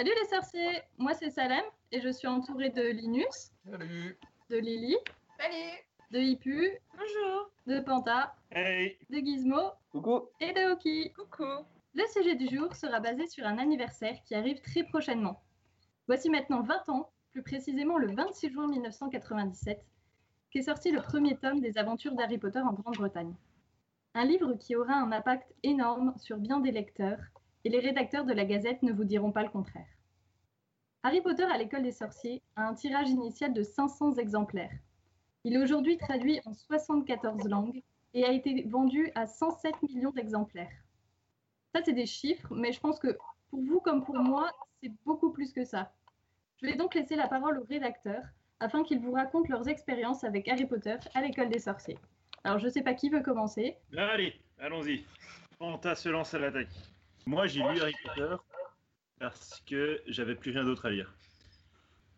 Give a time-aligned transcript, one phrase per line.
[0.00, 1.62] Salut les sorciers, moi c'est Salem
[1.92, 4.16] et je suis entourée de Linus, Salut.
[4.48, 4.96] de Lily,
[5.38, 5.78] Salut
[6.10, 9.60] de Hippu, Bonjour de Panta, Hey de Gizmo
[9.92, 10.22] Coucou.
[10.40, 11.12] et de Hoki.
[11.12, 15.42] Coucou Le sujet du jour sera basé sur un anniversaire qui arrive très prochainement.
[16.06, 19.84] Voici maintenant 20 ans, plus précisément le 26 juin 1997,
[20.50, 23.34] qu'est sorti le premier tome des aventures d'Harry Potter en Grande-Bretagne.
[24.14, 27.20] Un livre qui aura un impact énorme sur bien des lecteurs,
[27.64, 29.86] et les rédacteurs de la Gazette ne vous diront pas le contraire.
[31.02, 34.72] Harry Potter à l'école des sorciers a un tirage initial de 500 exemplaires.
[35.44, 37.82] Il est aujourd'hui traduit en 74 langues
[38.12, 40.72] et a été vendu à 107 millions d'exemplaires.
[41.74, 43.16] Ça, c'est des chiffres, mais je pense que
[43.50, 44.50] pour vous comme pour moi,
[44.82, 45.92] c'est beaucoup plus que ça.
[46.60, 48.24] Je vais donc laisser la parole aux rédacteurs
[48.58, 51.98] afin qu'ils vous racontent leurs expériences avec Harry Potter à l'école des sorciers.
[52.44, 53.76] Alors, je ne sais pas qui veut commencer.
[53.96, 55.04] Allez, allons-y.
[55.58, 56.68] Panta se lance à l'attaque.
[57.30, 58.34] Moi, j'ai lu Harry Potter
[59.20, 61.14] parce que j'avais plus rien d'autre à lire.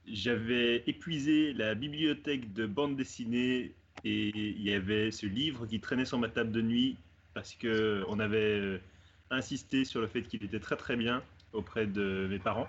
[0.07, 6.07] J'avais épuisé la bibliothèque de bande dessinée et il y avait ce livre qui traînait
[6.07, 6.97] sur ma table de nuit
[7.35, 8.81] parce que on avait euh,
[9.29, 12.69] insisté sur le fait qu'il était très très bien auprès de mes parents.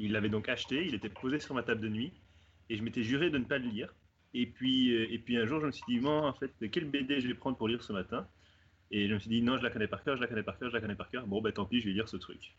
[0.00, 2.12] Il l'avait donc acheté, il était posé sur ma table de nuit
[2.68, 3.94] et je m'étais juré de ne pas le lire.
[4.34, 7.20] Et puis, euh, et puis un jour, je me suis dit, en fait, quel BD
[7.20, 8.26] je vais prendre pour lire ce matin?
[8.90, 10.58] Et je me suis dit, non, je la connais par cœur, je la connais par
[10.58, 11.26] cœur, je la connais par cœur.
[11.26, 12.54] Bon, ben tant pis, je vais lire ce truc.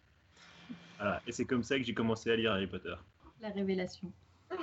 [0.98, 1.22] Voilà.
[1.28, 2.96] Et c'est comme ça que j'ai commencé à lire Harry Potter.
[3.42, 4.12] La révélation.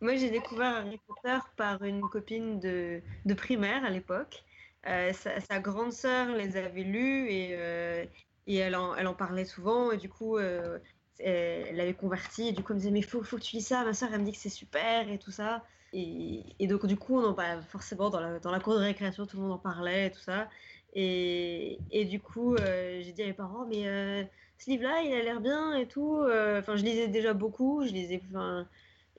[0.00, 4.44] Moi, j'ai découvert Harry Potter par une copine de, de primaire à l'époque.
[4.88, 8.04] Euh, sa, sa grande sœur les avait lus et, euh,
[8.48, 9.92] et elle, en, elle en parlait souvent.
[9.92, 10.78] Et du coup, euh,
[11.20, 12.48] elle l'avait converti.
[12.48, 13.84] Et du coup, elle me disait Mais faut, faut que tu lis ça.
[13.84, 15.64] Ma sœur, elle me dit que c'est super et tout ça.
[15.92, 18.80] Et, et donc, du coup, on en parlait forcément dans la, dans la cour de
[18.80, 20.48] récréation, tout le monde en parlait et tout ça.
[20.94, 21.78] Et,
[22.10, 24.22] du coup, euh, j'ai dit à mes parents Mais euh,
[24.58, 26.18] ce livre-là, il a l'air bien et tout.
[26.18, 27.84] Euh, Enfin, je lisais déjà beaucoup.
[27.86, 28.20] Je lisais.
[28.28, 28.66] Enfin,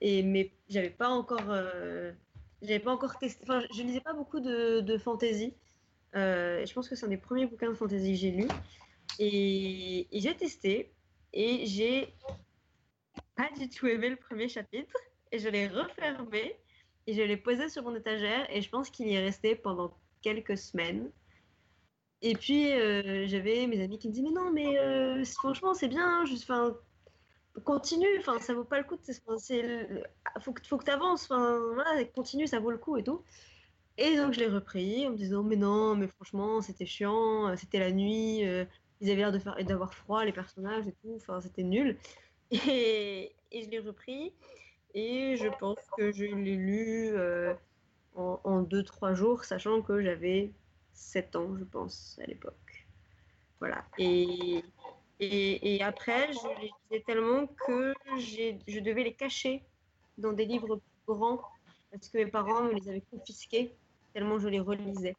[0.02, 1.54] et mais j'avais pas encore
[2.62, 5.54] j'avais pas encore testé enfin je lisais pas beaucoup de, de fantasy
[6.14, 8.48] je pense que c'est un des premiers bouquins de fantasy que j'ai lu
[9.20, 10.92] et j'ai testé
[11.32, 12.14] et j'ai
[13.36, 14.98] pas du tout aimé le premier chapitre
[15.32, 16.58] et je l'ai refermé
[17.08, 19.96] et je l'ai posé sur mon étagère et je pense qu'il y est resté pendant
[20.22, 21.10] quelques semaines
[22.24, 25.90] et puis euh, j'avais mes amis qui me disaient mais non mais euh, franchement c'est
[25.90, 26.76] bien juste enfin
[27.66, 30.04] continue, enfin ça vaut pas le coup, le-
[30.42, 33.24] faut que faut que enfin voilà, continue, ça vaut le coup et tout.
[33.98, 37.56] Et donc je l'ai repris en me disant mais non, mais franchement c'était chiant, euh,
[37.58, 38.40] c'était la nuit,
[39.02, 39.32] ils avaient l'air
[39.66, 42.00] d'avoir froid les personnages et tout, c'était nul.
[42.52, 44.36] Et, et je l'ai repris
[44.94, 47.14] et je pense que je l'ai lu
[48.16, 50.54] en, en deux trois jours, sachant que j'avais
[50.94, 52.88] 7 ans je pense à l'époque.
[53.60, 53.84] Voilà.
[53.98, 54.64] Et
[55.20, 59.64] et, et après, je les lisais tellement que j'ai- je devais les cacher
[60.18, 61.42] dans des livres plus grands
[61.92, 63.74] parce que mes parents me les avaient confisqués
[64.14, 65.16] tellement je les relisais.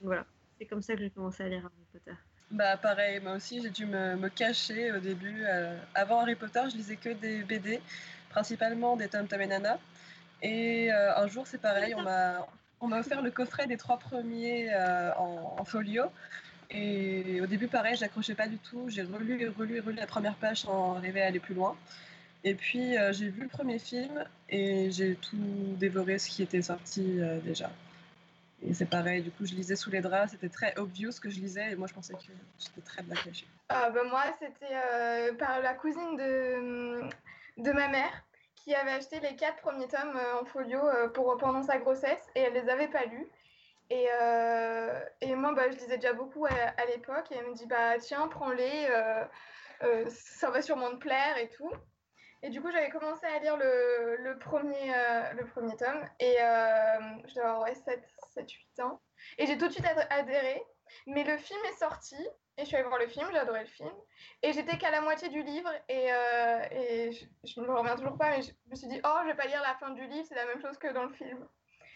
[0.00, 0.26] Voilà,
[0.58, 2.16] c'est comme ça que j'ai commencé à lire Harry Potter.
[2.50, 5.44] Bah pareil, moi aussi j'ai dû me, me cacher au début.
[5.44, 7.80] euh, avant Harry Potter, je lisais que des BD,
[8.28, 9.78] principalement des Tom Tom et Nana.
[10.42, 12.46] Et euh, un jour c'est pareil, on m'a
[12.82, 16.04] on m'a offert le coffret des trois premiers euh, en, folio.
[16.70, 18.88] Et au début pareil, j'accrochais pas du tout.
[18.88, 21.76] J'ai relu et relu et relu la première page sans arriver à aller plus loin.
[22.44, 26.62] Et puis euh, j'ai vu le premier film et j'ai tout dévoré ce qui était
[26.62, 27.70] sorti euh, déjà.
[28.64, 31.30] Et c'est pareil, du coup je lisais sous les draps, c'était très obvious ce que
[31.30, 32.20] je lisais et moi je pensais que
[32.58, 33.46] j'étais très bien cachée.
[33.68, 37.00] Ah, bah, moi, c'était par la cousine de,
[37.62, 38.24] de ma mère
[38.62, 42.24] qui avait acheté les quatre premiers tomes euh, en folio euh, pour, pendant sa grossesse
[42.34, 43.28] et elle les avait pas lus.
[43.90, 47.66] Et, euh, et moi, bah, je lisais déjà beaucoup à, l'époque et elle me dit
[47.66, 48.88] bah tiens, prends-les,
[50.08, 51.70] ça va sûrement te plaire et tout.
[52.42, 54.94] Et du coup, j'avais commencé à lire le, le premier,
[55.36, 57.74] le premier tome et je dois avoir ouais,
[58.34, 59.02] 7-8 ans.
[59.36, 60.62] Et j'ai tout de suite ad- adhéré.
[61.06, 62.16] Mais le film est sorti
[62.58, 63.92] et je suis allée voir le film, j'ai adoré le film.
[64.42, 68.16] Et j'étais qu'à la moitié du livre et, euh, et je, je me reviens toujours
[68.18, 70.26] pas, mais je me suis dit, oh, je vais pas lire la fin du livre,
[70.28, 71.46] c'est la même chose que dans le film.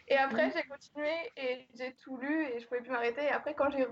[0.08, 3.25] Et après, j'ai continué et j'ai tout lu et je pouvais plus m'arrêter.
[3.25, 3.87] Et après, quand j'ai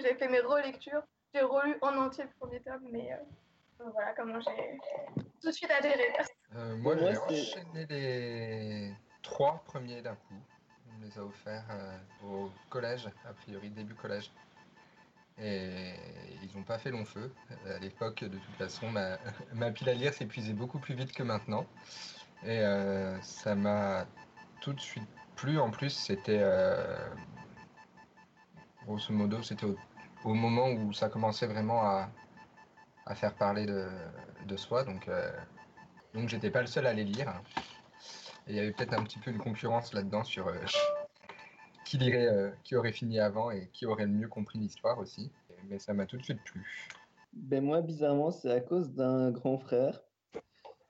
[0.00, 1.02] j'ai fait mes relectures,
[1.34, 2.86] j'ai relu en entier le premier tome.
[2.92, 4.78] Mais euh, voilà comment j'ai
[5.40, 6.12] tout de suite adhéré.
[6.54, 10.34] Euh, moi, j'ai enchaîné les trois premiers d'un coup.
[10.88, 14.30] On me les a offerts euh, au collège, a priori début collège.
[15.38, 15.92] Et
[16.42, 17.30] ils n'ont pas fait long feu.
[17.68, 18.90] À l'époque, de toute façon,
[19.54, 21.66] ma, pile à lire s'épuisait beaucoup plus vite que maintenant.
[22.44, 24.06] Et euh, ça m'a
[24.60, 25.58] tout de suite plu.
[25.58, 27.08] En plus, c'était euh,
[28.86, 29.66] grosso modo, c'était
[30.24, 32.08] au, moment où ça commençait vraiment à,
[33.14, 34.84] faire parler de, soi.
[34.84, 35.30] Donc, euh,
[36.14, 37.40] donc j'étais pas le seul à les lire.
[38.46, 40.50] Et il y avait peut-être un petit peu une concurrence là-dedans sur
[41.86, 45.30] qui lirait, euh, qui aurait fini avant et qui aurait mieux compris l'histoire aussi.
[45.70, 46.90] Mais ça m'a tout de suite plu.
[47.32, 50.02] Ben moi, bizarrement, c'est à cause d'un grand frère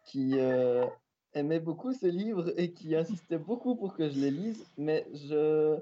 [0.04, 0.86] qui euh,
[1.34, 5.78] aimait beaucoup ce livre et qui insistait beaucoup pour que je les lise, mais je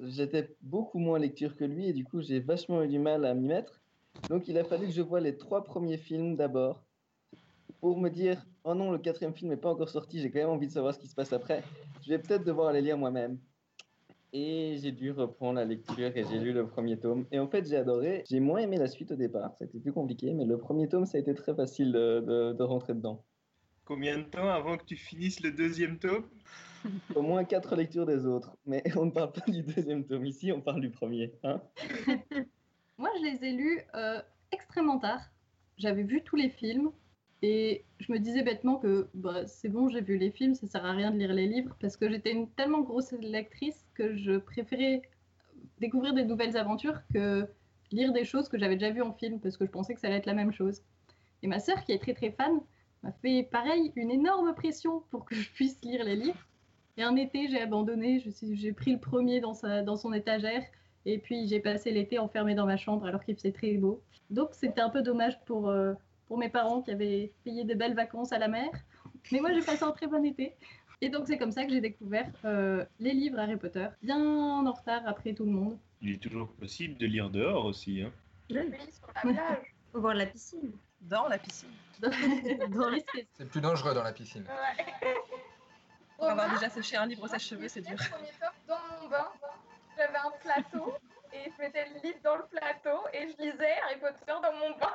[0.00, 3.34] j'étais beaucoup moins lecture que lui et du coup j'ai vachement eu du mal à
[3.34, 3.80] m'y mettre.
[4.30, 6.84] Donc il a fallu que je voie les trois premiers films d'abord
[7.80, 10.50] pour me dire oh non le quatrième film n'est pas encore sorti, j'ai quand même
[10.50, 11.64] envie de savoir ce qui se passe après.
[12.02, 13.38] Je vais peut-être devoir les lire moi-même.
[14.34, 17.26] Et j'ai dû reprendre la lecture et j'ai lu le premier tome.
[17.32, 18.24] Et en fait, j'ai adoré.
[18.30, 19.52] J'ai moins aimé la suite au départ.
[19.58, 22.62] C'était plus compliqué, mais le premier tome, ça a été très facile de, de- de
[22.62, 23.24] rentrer dedans.
[23.84, 26.24] Combien de temps avant que tu finisses le deuxième tome?
[27.14, 28.56] Au moins quatre lectures des autres.
[28.64, 31.32] Mais on ne parle pas du deuxième tome ici, on parle du premier.
[31.44, 31.60] Hein
[32.98, 34.20] Moi, je les ai lus euh,
[34.50, 35.20] extrêmement tard.
[35.76, 36.90] J'avais vu tous les films
[37.42, 40.84] et je me disais bêtement que bah, c'est bon, j'ai vu les films, ça sert
[40.84, 44.38] à rien de lire les livres parce que j'étais une tellement grosse lectrice que je
[44.38, 45.02] préférais
[45.80, 47.48] découvrir des nouvelles aventures que
[47.90, 50.06] lire des choses que j'avais déjà vues en film parce que je pensais que ça
[50.06, 50.82] allait être la même chose.
[51.42, 52.60] Et ma sœur, qui est très très fan,
[53.02, 56.46] m'a fait pareil une énorme pression pour que je puisse lire les livres.
[56.96, 58.22] Et un été, j'ai abandonné,
[58.52, 60.62] j'ai pris le premier dans, sa, dans son étagère
[61.04, 64.00] et puis j'ai passé l'été enfermée dans ma chambre alors qu'il faisait très beau.
[64.30, 65.94] Donc c'était un peu dommage pour, euh,
[66.26, 68.70] pour mes parents qui avaient payé de belles vacances à la mer.
[69.30, 70.54] Mais moi j'ai passé un très bon été.
[71.00, 74.72] Et donc c'est comme ça que j'ai découvert euh, les livres Harry Potter, bien en
[74.72, 75.78] retard après tout le monde.
[76.00, 78.02] Il est toujours possible de lire dehors aussi.
[78.02, 78.12] Hein.
[78.50, 78.60] Oui,
[78.90, 79.74] sur la plage.
[79.92, 80.72] Faut voir la piscine.
[81.00, 81.70] Dans la piscine.
[82.00, 82.10] Dans.
[83.32, 84.44] C'est plus dangereux dans la piscine.
[84.44, 84.84] Ouais.
[86.16, 87.96] Pour avoir déjà séché un livre sèche-cheveux, c'est dur.
[87.96, 89.26] premier tome dans mon bain.
[89.96, 90.94] J'avais un plateau
[91.32, 94.70] et je mettais le livre dans le plateau et je lisais Harry Potter dans mon
[94.78, 94.92] bain.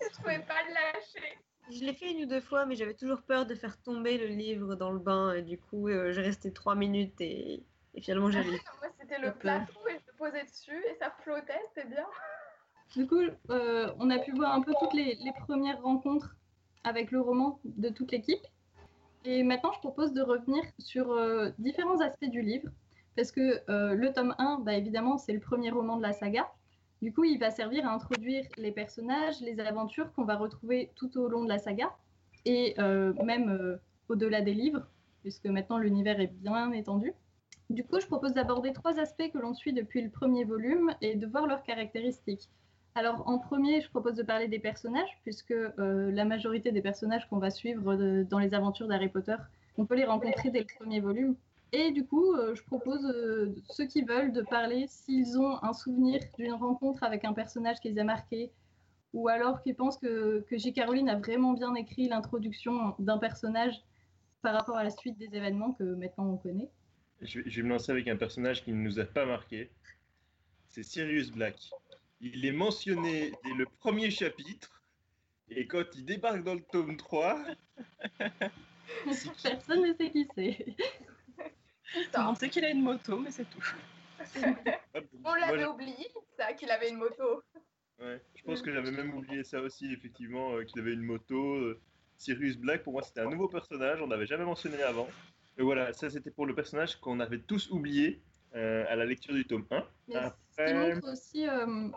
[0.00, 1.38] je pouvais pas le lâcher.
[1.70, 4.26] Je l'ai fait une ou deux fois, mais j'avais toujours peur de faire tomber le
[4.26, 5.34] livre dans le bain.
[5.34, 7.62] Et du coup, euh, j'ai resté trois minutes et,
[7.94, 8.60] et finalement, j'avais lu.
[8.80, 12.06] Moi, c'était le plateau et je me posais dessus et ça flottait, c'était bien.
[12.96, 13.20] Du coup,
[13.50, 16.36] euh, on a pu voir un peu toutes les, les premières rencontres
[16.84, 18.44] avec le roman de toute l'équipe.
[19.24, 22.70] Et maintenant, je propose de revenir sur euh, différents aspects du livre.
[23.16, 26.50] Parce que euh, le tome 1, bah, évidemment, c'est le premier roman de la saga.
[27.00, 31.16] Du coup, il va servir à introduire les personnages, les aventures qu'on va retrouver tout
[31.18, 31.94] au long de la saga.
[32.44, 33.76] Et euh, même euh,
[34.08, 34.86] au-delà des livres,
[35.22, 37.12] puisque maintenant l'univers est bien étendu.
[37.70, 41.14] Du coup, je propose d'aborder trois aspects que l'on suit depuis le premier volume et
[41.14, 42.48] de voir leurs caractéristiques.
[42.94, 47.28] Alors, en premier, je propose de parler des personnages, puisque euh, la majorité des personnages
[47.28, 47.94] qu'on va suivre
[48.24, 49.36] dans les aventures d'Harry Potter,
[49.76, 51.36] on peut les rencontrer dès le premier volume.
[51.72, 55.72] Et du coup, euh, je propose euh, ceux qui veulent de parler s'ils ont un
[55.72, 58.50] souvenir d'une rencontre avec un personnage qui les a marqués,
[59.12, 60.72] ou alors qu'ils pensent que, que J.
[60.72, 63.74] Caroline a vraiment bien écrit l'introduction d'un personnage
[64.42, 66.70] par rapport à la suite des événements que maintenant on connaît.
[67.20, 69.70] Je, vais- je vais me lancer avec un personnage qui ne nous a pas marqué.
[70.68, 71.56] C'est Sirius Black.
[72.20, 74.82] Il est mentionné dès le premier chapitre.
[75.50, 77.38] Et quand il débarque dans le tome 3,
[79.42, 80.76] Personne ne sait qui c'est.
[82.16, 83.64] Monde sait qu'il a une moto, mais c'est tout.
[85.24, 87.42] On l'avait oublié, ça, qu'il avait une moto.
[88.00, 91.54] ouais, je pense que j'avais même oublié ça aussi, effectivement, euh, qu'il avait une moto.
[91.54, 91.80] euh,
[92.16, 95.08] Sirius Black, pour moi, c'était un nouveau personnage, on n'avait jamais mentionné avant.
[95.56, 98.20] Et voilà, ça c'était pour le personnage qu'on avait tous oublié
[98.56, 99.84] euh, à la lecture du tome 1.
[100.08, 101.88] Mais ce qui Après- montre aussi euh,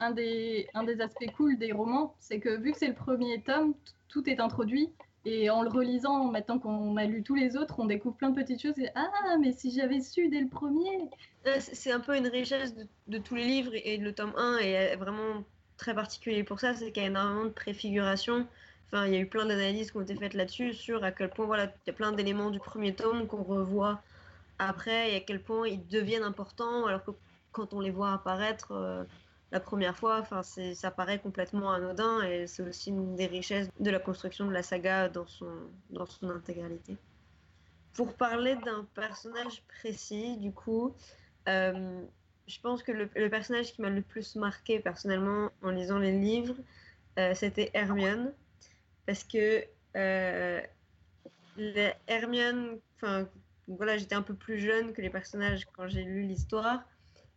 [0.00, 3.42] un, des, un des aspects cool des romans, c'est que vu que c'est le premier
[3.42, 3.74] tome,
[4.08, 4.92] tout est introduit.
[5.26, 8.34] Et en le relisant, maintenant qu'on a lu tous les autres, on découvre plein de
[8.34, 8.78] petites choses.
[8.78, 11.08] Et, ah, mais si j'avais su dès le premier
[11.46, 12.74] Euh, C'est un peu une richesse
[13.06, 15.44] de, tous les livres et le tome 1 est vraiment
[15.76, 18.46] très particulier pour ça, c'est qu'il y a énormément de préfiguration.
[18.86, 21.30] Enfin, il y a eu plein d'analyses qui ont été faites là-dessus sur à quel
[21.30, 24.00] point voilà, il y a plein d'éléments du premier tome qu'on revoit
[24.58, 27.10] après et à quel point ils deviennent importants alors que
[27.52, 29.04] quand on les voit apparaître euh,
[29.52, 33.90] la première fois, enfin, ça paraît complètement anodin et c'est aussi une des richesses de
[33.90, 35.50] la construction de la saga dans son,
[35.90, 36.96] dans son intégralité.
[37.94, 40.94] Pour parler d'un personnage précis, du coup,
[41.48, 42.02] euh,
[42.46, 46.56] je pense que le, personnage qui m'a le plus marqué personnellement en lisant les livres,
[47.18, 48.32] euh, c'était Hermione.
[49.06, 49.64] Parce que
[49.96, 50.60] euh,
[52.08, 53.28] Hermione, enfin
[53.68, 56.82] voilà, j'étais un peu plus jeune que les personnages quand j'ai lu l'histoire.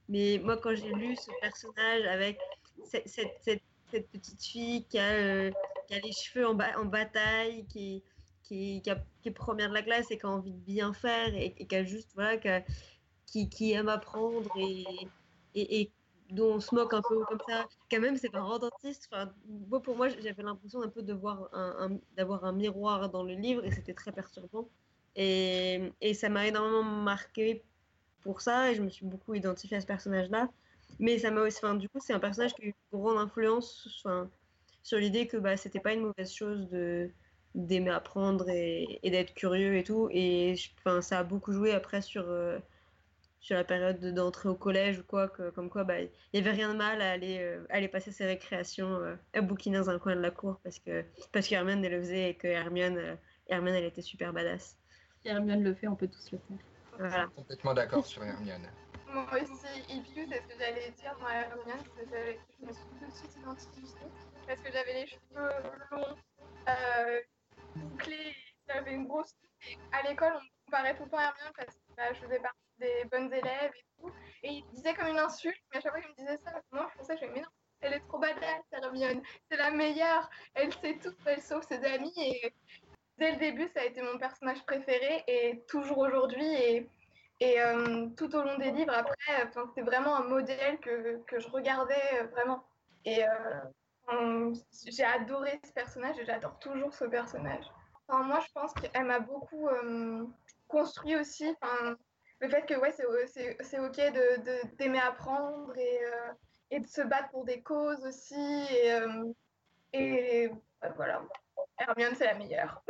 [0.10, 2.40] Mais moi, quand j'ai lu ce personnage avec
[2.86, 5.52] cette, cette- petite fille qui a, euh,
[5.88, 8.04] qui a les cheveux en, ba- en bataille, qui,
[8.44, 8.90] qui, qui,
[9.30, 11.84] est première de la classe et qui a envie de bien faire et, qui a
[11.86, 12.66] juste, voilà, qui, a-
[13.26, 14.84] qui, aime apprendre et,
[15.56, 15.92] et, et
[16.32, 17.66] dont on se moque un peu comme ça.
[17.90, 19.08] Quand même, c'est pas rend dentiste.
[19.12, 21.14] Enfin, moi, pour moi, j'avais l'impression un peu de
[21.54, 24.70] un- d'avoir un miroir dans le livre et c'était très perturbant.
[25.16, 27.64] Et, et ça m'a énormément marqué
[28.24, 30.50] pour ça et je me suis beaucoup identifiée à ce personnage-là.
[31.00, 33.17] Mais ça m'a aussi, enfin, du coup, c'est un personnage qui a eu une grande
[33.17, 34.29] influence enfin,
[34.83, 37.09] sur l'idée que bah, c'était pas une mauvaise chose de
[37.55, 40.09] d'aimer apprendre et, d'être curieux et tout.
[40.12, 42.59] Et enfin, ça a beaucoup joué après sur, euh,
[43.39, 46.39] sur la période de- d'entrée au collège ou quoi, que, comme quoi bah, il n'y
[46.39, 49.89] avait rien de mal à aller, euh, aller passer ses récréations euh, à bouquiner dans
[49.89, 52.47] un coin de la cour parce que, parce que Hermione elle le faisait et que
[52.47, 53.15] Hermione, euh,
[53.47, 54.77] Hermione elle était super badass.
[55.24, 56.57] Si Hermione le fait, on peut tous le faire.
[56.98, 57.27] Voilà.
[57.36, 58.70] Complètement d'accord sur Hermione.
[59.08, 63.06] Moi aussi, Ipiou, c'est ce que j'allais dire dans Hermione, c'est je me suis tout
[63.06, 64.08] de suite identifiée
[64.48, 65.50] parce que j'avais les cheveux
[65.92, 66.16] longs,
[66.70, 67.20] euh,
[67.75, 68.36] bouclés,
[68.68, 69.72] j'avais une grosse touffe.
[69.72, 72.20] Et à l'école, on me comparait tout le temps à Hermione parce que bah, je
[72.20, 74.12] faisais partie des bonnes élèves et tout.
[74.44, 76.89] Et ils disaient comme une insulte, mais à chaque fois qu'ils me disaient ça, moi
[76.92, 77.48] je pensais, je me mais non,
[77.82, 82.13] elle est trop badass, Hermione, c'est la meilleure, elle sait tout, elle sauve ses amis.
[82.18, 82.54] Et
[83.17, 86.45] dès le début, ça a été mon personnage préféré et toujours aujourd'hui.
[86.45, 86.89] Et
[87.39, 91.47] et euh, tout au long des livres, après, c'était vraiment un modèle que, que je
[91.50, 92.63] regardais euh, vraiment.
[93.05, 94.53] Et euh,
[94.88, 97.65] j'ai adoré ce personnage et j'adore toujours ce personnage.
[98.07, 99.69] Enfin, moi, je pense qu'elle m'a beaucoup
[100.67, 101.55] construit aussi.
[101.62, 101.95] Enfin,
[102.39, 106.00] le fait que ouais, c'est, OK de, de- d'aimer apprendre et,
[106.71, 108.65] et de se battre pour des causes aussi.
[109.93, 110.50] Et,
[110.95, 111.21] voilà,
[111.79, 112.81] Hermione, c'est la meilleure.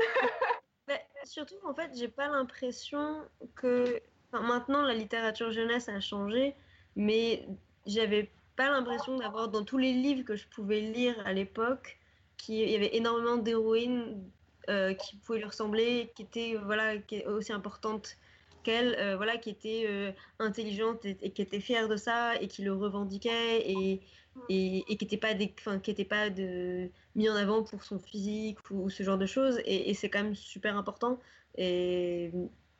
[0.87, 3.23] Mais surtout, en fait, j'ai pas l'impression
[3.55, 4.01] que.
[4.31, 6.55] Enfin, maintenant, la littérature jeunesse a changé,
[6.95, 7.47] mais
[7.85, 11.97] j'avais pas l'impression d'avoir dans tous les livres que je pouvais lire à l'époque
[12.37, 14.29] qu'il y avait énormément d'héroïnes
[14.69, 18.17] euh, qui pouvaient lui ressembler, qui étaient voilà, qui aussi importantes
[18.63, 22.49] qu'elle, euh, voilà, qui étaient euh, intelligentes et, et qui étaient fières de ça et
[22.49, 24.01] qui le revendiquaient et,
[24.49, 27.83] et, et qui n'étaient pas, des, enfin, qui étaient pas de, mis en avant pour
[27.83, 29.59] son physique ou, ce genre de choses.
[29.65, 31.19] Et, et c'est quand même super important.
[31.55, 32.31] Et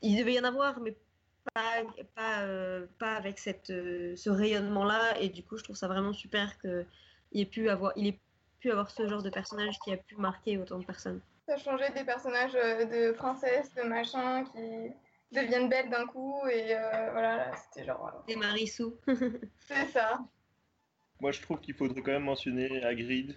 [0.01, 0.95] il devait y en avoir, mais
[1.53, 1.83] pas,
[2.15, 5.19] pas, euh, pas avec cette, euh, ce rayonnement-là.
[5.19, 6.85] Et du coup, je trouve ça vraiment super qu'il
[7.33, 8.19] ait pu avoir, il ait
[8.59, 11.21] pu avoir ce genre de personnage qui a pu marquer autant de personnes.
[11.47, 14.91] Ça changeait des personnages euh, de princesses, de machin, qui
[15.31, 16.41] deviennent belles d'un coup.
[16.51, 18.23] Et euh, voilà, là, c'était genre.
[18.27, 18.97] Et Marissou.
[19.59, 20.19] c'est ça.
[21.19, 23.35] Moi, je trouve qu'il faudrait quand même mentionner Hagrid.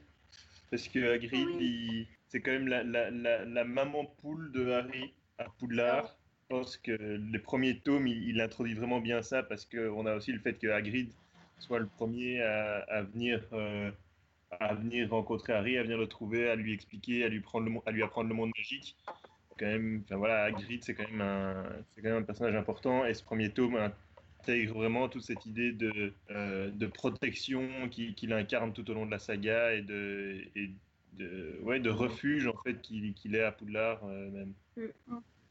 [0.70, 5.44] Parce que Hagrid, c'est quand même la, la, la, la maman poule de Harry à
[5.58, 6.16] Poudlard.
[6.42, 10.14] Je pense que les premiers tomes, il, il introduit vraiment bien ça parce qu'on a
[10.14, 11.12] aussi le fait que Hagrid
[11.58, 13.90] soit le premier à, à venir, euh,
[14.50, 17.72] à venir rencontrer Harry, à venir le trouver, à lui expliquer, à lui, prendre le,
[17.72, 18.96] mo- à lui apprendre le monde magique.
[19.58, 23.04] Quand même, enfin voilà, Hagrid, c'est quand, même un- c'est quand même un personnage important.
[23.06, 23.76] Et ce premier tome
[24.40, 29.06] intègre vraiment toute cette idée de, euh, de protection qui- qu'il incarne tout au long
[29.06, 30.70] de la saga et de, et
[31.18, 34.54] de, ouais, de refuge en fait qu'il qu'il est à Poudlard euh, même.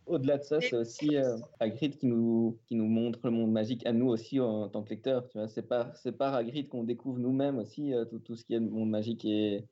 [0.05, 3.85] Au-delà de ça, c'est aussi euh, Hagrid qui nous, qui nous montre le monde magique
[3.85, 4.95] à nous aussi en, tant que
[5.35, 8.55] vois, c'est par, c'est par Hagrid qu'on découvre nous-mêmes aussi euh, tout, tout ce qui
[8.55, 9.65] est le monde magique et,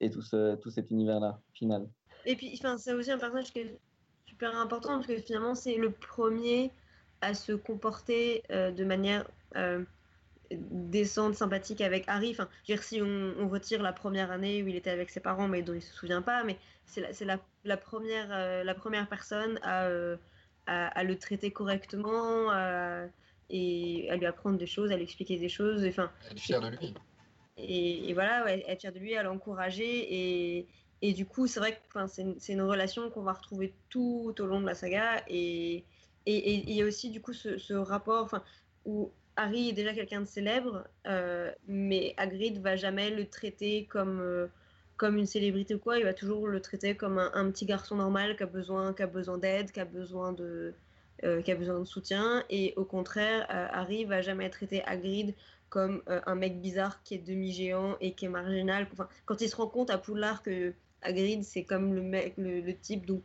[0.00, 1.88] et tout, ce, tout cet univers-là, final.
[2.26, 3.78] Et puis, enfin, c'est aussi un personnage qui est
[4.26, 6.70] super important parce que finalement, c'est le premier
[7.20, 9.84] à se comporter euh, de manière euh,
[10.50, 12.30] décente, sympathique avec Harry.
[12.30, 15.10] Enfin, je veux dire, si on, on retire la première année où il était avec
[15.10, 16.56] ses parents, mais dont il se souvient pas, mais
[16.86, 20.16] c'est la, c'est la, la première, euh, la première personne à, euh,
[20.66, 23.04] à, à le traiter correctement à-
[23.50, 25.84] et à lui apprendre des choses, à lui expliquer des choses.
[25.86, 26.94] Enfin, Elle est fière de lui.
[27.56, 29.84] et, et voilà, ouais, être fier de lui, à l'encourager.
[30.14, 30.66] Et,
[31.02, 34.34] et du coup, c'est vrai que c'est une, c'est une relation qu'on va retrouver tout
[34.38, 35.22] au long de la saga.
[35.28, 35.84] Et
[36.36, 38.30] et- il y a aussi du coup ce, ce rapport
[38.84, 44.20] où Harry est déjà quelqu'un de célèbre, euh, mais Hagrid va jamais le traiter comme,
[44.20, 44.48] euh,
[44.96, 45.96] comme une célébrité ou quoi.
[45.98, 49.06] Il va toujours le traiter comme un, petit garçon normal qui a besoin, qui a
[49.06, 50.74] besoin d'aide, qui a besoin de,
[51.22, 52.44] euh, qui a besoin de soutien.
[52.50, 55.34] Et au contraire, euh, Harry va jamais traiter Hagrid
[55.70, 58.88] comme un mec bizarre qui est demi-géant et qui est marginal.
[58.92, 62.74] Enfin, quand il se rend compte à Poudlard que Hagrid, c'est comme le, mec, le
[62.74, 63.22] type dont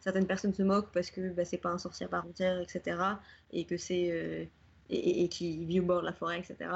[0.00, 3.20] certaines personnes se moquent parce que bah, c'est pas un sorcier à part entière, etc.
[3.52, 4.10] Et que c'est.
[4.12, 4.44] euh,
[4.90, 6.70] et, qui vit au bord de la forêt, etc.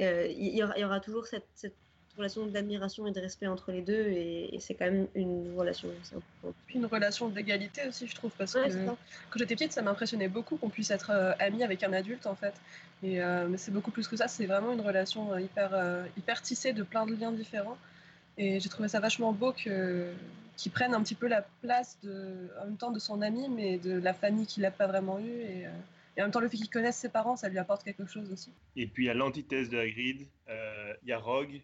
[0.00, 1.74] Euh, Il y, aura, il y aura toujours cette, cette
[2.16, 5.88] relation d'admiration et de respect entre les deux, et, et c'est quand même une relation
[6.74, 8.86] une relation d'égalité aussi, je trouve, parce Ouais, que
[9.30, 12.36] quand j'étais petite, ça m'impressionnait beaucoup qu'on puisse être euh, ami avec un adulte, en
[12.36, 12.54] fait.
[13.02, 15.70] Et, mais c'est beaucoup plus que ça, c'est vraiment une relation hyper,
[16.16, 17.78] hyper tissée de plein de liens différents.
[18.38, 20.10] Et j'ai trouvé ça vachement beau que
[20.56, 23.78] qu'ils prennent un petit peu la place de, en même temps de son ami, mais
[23.78, 25.40] de la famille qu'il n'a pas vraiment eue.
[25.42, 25.70] Et, euh,
[26.16, 28.32] Et en même temps, le fait qu'il connaisse ses parents, ça lui apporte quelque chose
[28.32, 28.50] aussi.
[28.74, 31.60] Et puis à l'antithèse de Hagrid, euh, il y a Rogue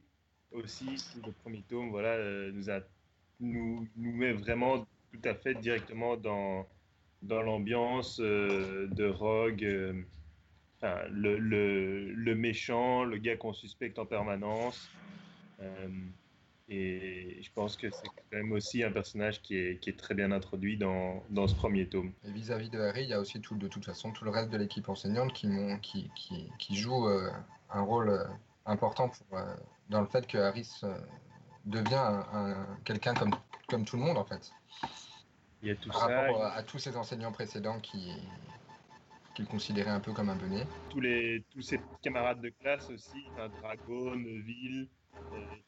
[0.53, 2.79] aussi, qui, le premier tome, voilà, euh, nous, a,
[3.41, 6.69] nous, nous met vraiment tout à fait directement dans,
[7.23, 9.67] dans l'ambiance de Rogue,
[10.79, 14.89] enfin, le, le, le méchant, le gars qu'on suspecte en permanence.
[16.69, 20.15] Et je pense que c'est quand même aussi un personnage qui est, qui est très
[20.15, 22.13] bien introduit dans, dans ce premier tome.
[22.27, 24.49] Et vis-à-vis de Harry, il y a aussi tout, de toute façon tout le reste
[24.51, 27.31] de l'équipe enseignante qui, m'ont- qui, qui, qui joue euh,
[27.71, 28.25] un rôle euh,
[28.65, 29.55] important pour, euh,
[29.91, 30.67] dans le fait que Harry
[31.67, 33.35] devient un, un- quelqu'un comme,
[33.69, 34.51] comme tout le monde en fait.
[35.61, 38.13] Il y a tout Par ça, rapport à, à tous ses enseignants précédents qui
[39.35, 40.65] qu'il considérait un peu comme un benet.
[40.91, 44.89] tous, les, tous ses camarades de classe aussi, enfin, Drago, Neville,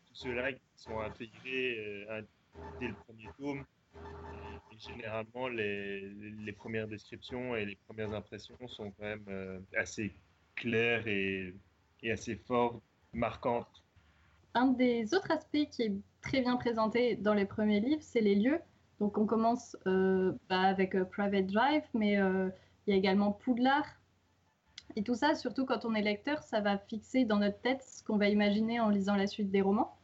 [0.06, 2.22] tous ceux-là qui sont intégrés euh,
[2.80, 3.64] dès le premier tome.
[4.78, 10.14] Généralement, les, premières descriptions et les premières impressions sont quand même euh, assez
[10.54, 11.54] claires et,
[12.10, 13.82] assez fortes, marquantes.
[14.54, 18.34] Un des autres aspects qui est très bien présenté dans les premiers livres, c'est les
[18.34, 18.60] lieux.
[19.00, 22.48] Donc on commence euh, bah, avec euh, Private Drive, mais euh,
[22.86, 23.84] il y a également Poudlard.
[24.94, 28.02] Et tout ça, surtout quand on est lecteur, ça va fixer dans notre tête ce
[28.04, 29.96] qu'on va imaginer en lisant la suite des romans.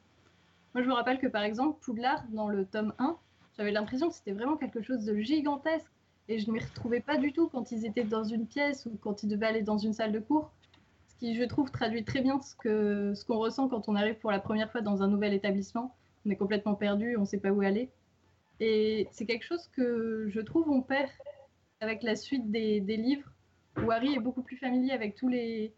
[0.74, 3.16] Moi, je me rappelle que par exemple, Poudlard, dans le tome 1,
[3.56, 5.90] j'avais l'impression que c'était vraiment quelque chose de gigantesque.
[6.28, 8.96] Et je ne m'y retrouvais pas du tout quand ils étaient dans une pièce ou
[9.00, 10.50] quand ils devaient aller dans une salle de cours.
[11.08, 14.16] Ce qui, je trouve, traduit très bien ce que ce qu'on ressent quand on arrive
[14.16, 15.94] pour la première fois dans un nouvel établissement.
[16.24, 17.90] On est complètement perdu, on ne sait pas où aller.
[18.60, 21.10] Et c'est quelque chose que je trouve on perd
[21.80, 23.28] avec la suite des livres,
[23.80, 25.72] où Harry est beaucoup plus familier avec tous les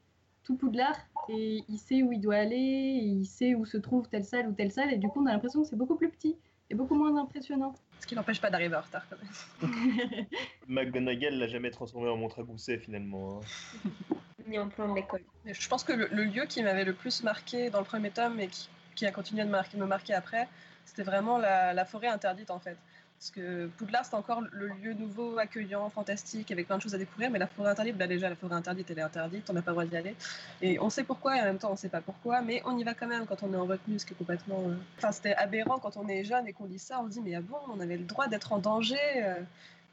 [0.44, 0.96] tout Poudlard
[1.30, 4.46] et il sait où il doit aller, et il sait où se trouve telle salle
[4.48, 6.36] ou telle salle, et du coup on a l'impression que c'est beaucoup plus petit
[6.70, 7.74] et beaucoup moins impressionnant.
[8.00, 10.26] Ce qui n'empêche pas d'arriver en retard quand même.
[10.68, 13.40] McGonagall l'a jamais transformé en montre à gousset finalement.
[13.40, 13.80] hein.
[14.46, 15.22] Ni en plan de l'école.
[15.46, 18.38] Je pense que le, le lieu qui m'avait le plus marqué dans le premier tome
[18.40, 20.46] et qui, qui a continué de marquer- me marquer après,
[20.84, 22.76] c'était vraiment la, la forêt interdite en fait.
[23.24, 26.98] Parce que Poudlard, c'est encore le lieu nouveau, accueillant, fantastique, avec plein de choses à
[26.98, 29.62] découvrir, mais la forêt interdite, bah déjà, la forêt interdite, elle est interdite, on n'a
[29.62, 30.14] pas le droit d'y aller.
[30.60, 32.84] Et on sait pourquoi, et en même temps, on sait pas pourquoi, mais on y
[32.84, 34.64] va quand même quand on est en retenue, ce qui est complètement.
[34.68, 37.22] euh, Enfin, c'était aberrant quand on est jeune et qu'on lit ça, on se dit,
[37.22, 38.98] mais ah bon, on avait le droit d'être en danger.
[39.16, 39.40] euh,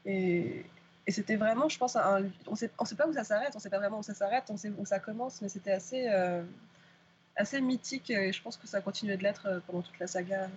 [0.04, 0.66] Et,
[1.08, 2.24] c'était vraiment, je pense, un...
[2.46, 4.58] on on sait pas où ça s'arrête, on sait pas vraiment où ça s'arrête, on
[4.58, 6.42] sait où ça commence, mais c'était assez, euh,
[7.36, 10.50] assez mythique et je pense que ça a continué de l'être pendant toute la saga.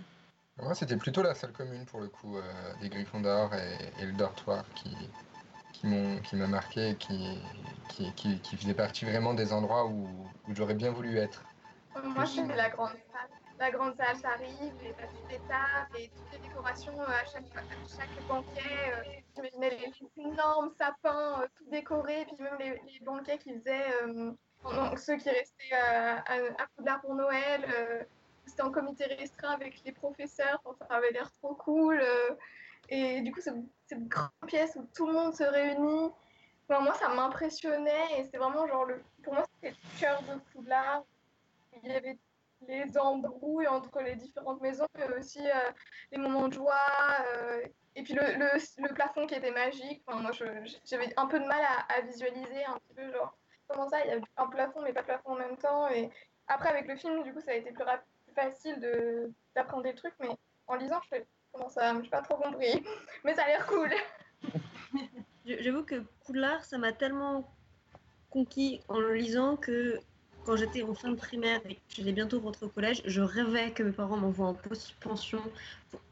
[0.57, 2.41] Moi, c'était plutôt la salle commune pour le coup, euh,
[2.81, 4.95] des Gryffondors et, et le dortoir qui,
[5.73, 7.37] qui m'a marqué et qui,
[7.89, 10.07] qui, qui, qui faisait partie vraiment des endroits où,
[10.47, 11.43] où j'aurais bien voulu être.
[12.03, 13.29] Moi, c'était la grande salle.
[13.57, 17.45] La grande salle, ça arrive, les papiers d'étape et toutes les décorations euh, à chaque,
[17.55, 18.59] à chaque banquet.
[18.59, 19.03] euh,
[19.35, 24.31] J'imaginais les énormes sapins euh, tout décorés, puis même les, les banquets qui faisaient, euh,
[24.63, 28.07] donc ceux qui restaient euh, à, à Poudlard pour Noël.
[28.45, 31.99] C'était en comité restreint avec les professeurs, ça avait l'air trop cool.
[32.01, 32.35] euh,
[32.89, 36.11] et du coup, cette, grande pièce où tout le monde se réunit,
[36.69, 41.03] moi, ça m'impressionnait et c'était vraiment genre, le, pour moi, c'était le cœur de Poudlard.
[41.83, 42.17] Il y avait
[42.67, 45.71] les embrouilles entre les différentes maisons, mais aussi euh,
[46.11, 46.75] les moments de joie.
[47.27, 47.61] euh,
[47.95, 50.03] et puis le, le, plafond qui était magique.
[50.07, 50.31] Moi,
[50.85, 54.13] j'avais un peu de mal à, visualiser un petit peu, genre, comment ça, il y
[54.13, 55.87] a un plafond, mais pas de plafond en même temps.
[55.89, 56.09] Et
[56.47, 59.83] après, avec le film, du coup, ça a été plus, rap- plus facile de- d'apprendre
[59.83, 60.29] des trucs, mais
[60.67, 62.83] en lisant, je fais, comment ça, je n'ai pas trop compris.
[63.23, 63.89] Mais ça a l'air cool.
[65.45, 67.49] J'avoue que Poudlard, ça m'a tellement
[68.29, 69.99] conquis en le lisant que
[70.45, 73.71] quand j'étais en fin de primaire et que j'allais bientôt rentrer au collège, je rêvais
[73.71, 75.41] que mes parents m'envoient en post-pension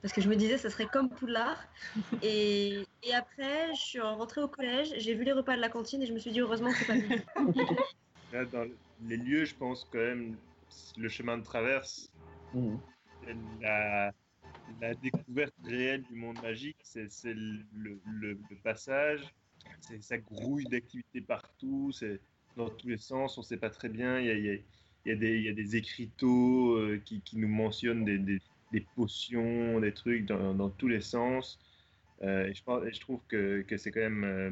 [0.02, 1.62] parce que je me disais ça serait comme Poudlard.
[2.24, 6.02] Et, et après, je suis rentrée au collège, j'ai vu les repas de la cantine
[6.02, 7.34] et je me suis dit heureusement que c'est pas.
[8.32, 8.66] Là, dans
[9.06, 10.36] les lieux, je pense quand même
[10.98, 12.10] le chemin de traverse,
[12.54, 12.80] Mhm.
[13.62, 14.14] la,
[15.02, 19.34] découverte réelle du monde magique, c'est le, le- le passage,
[20.00, 22.20] ça grouille d'activités partout, c'est
[22.56, 24.62] dans tous les sens, on ne sait pas très bien, il
[25.06, 31.02] y a, des, écriteaux euh, qui, nous mentionnent des, potions, des trucs dans, tous les
[31.02, 31.60] sens.
[32.22, 34.52] Euh, je trouve que, c'est quand même euh,